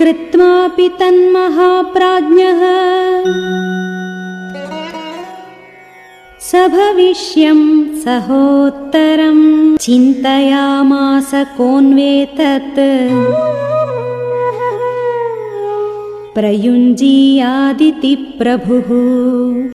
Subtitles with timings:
[0.00, 2.62] कृत्वापि तन्महाप्राज्ञः।
[6.40, 12.76] स भविष्यम् सहोत्तरम् चिन्तयामास कोऽन्वेतत्
[16.34, 18.90] प्रयुञ्जीयादिति प्रभुः।